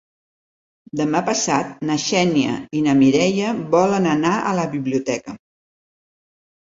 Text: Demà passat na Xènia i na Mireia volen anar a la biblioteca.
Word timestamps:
Demà 1.01 1.19
passat 1.27 1.83
na 1.89 1.97
Xènia 2.05 2.55
i 2.79 2.83
na 2.87 2.97
Mireia 3.03 3.53
volen 3.79 4.09
anar 4.17 4.35
a 4.41 4.55
la 4.61 4.65
biblioteca. 4.75 5.37